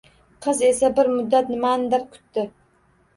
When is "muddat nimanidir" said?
1.17-2.07